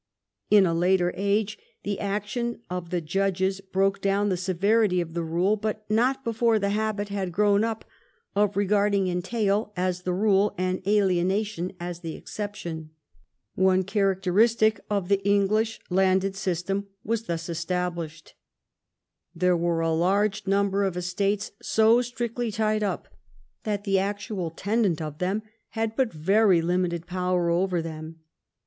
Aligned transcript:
In 0.49 0.65
a 0.65 0.73
later 0.73 1.13
age 1.15 1.59
the 1.83 1.99
action 1.99 2.63
of 2.71 2.89
the 2.89 3.01
judges 3.01 3.61
broke 3.61 4.01
down 4.01 4.29
the 4.29 4.35
severity 4.35 4.99
of 4.99 5.13
the 5.13 5.21
rule, 5.21 5.55
but 5.55 5.85
not 5.91 6.23
before 6.23 6.57
the 6.57 6.71
habit 6.71 7.09
had 7.09 7.31
grown 7.31 7.63
up 7.63 7.85
of 8.35 8.57
regarding 8.57 9.07
entail 9.07 9.71
as 9.77 10.01
the 10.01 10.11
rule 10.11 10.55
and 10.57 10.81
alienation 10.87 11.73
as 11.79 11.99
the 11.99 12.15
exception. 12.15 12.89
One 13.53 13.83
characteristic 13.83 14.77
feature 14.77 14.85
of 14.89 15.07
the 15.07 15.23
English 15.23 15.79
landed 15.91 16.35
system 16.35 16.87
was 17.03 17.21
viT 17.21 17.29
EDWARD'S 17.37 17.49
LEGISLATION 17.69 17.95
129 17.95 18.03
thus 18.07 18.25
established. 18.25 18.33
There 19.35 19.55
were 19.55 19.81
a 19.81 19.93
large 19.93 20.47
number 20.47 20.83
of 20.83 20.97
estates 20.97 21.51
so 21.61 22.01
strictly 22.01 22.51
tied 22.51 22.81
up 22.81 23.07
that 23.65 23.83
the 23.83 23.99
actual 23.99 24.49
tenant 24.49 24.99
of 24.99 25.19
them 25.19 25.43
had 25.77 25.95
but 25.95 26.11
very 26.11 26.63
limited 26.63 27.05
power 27.05 27.51
over 27.51 27.83
them. 27.83 28.21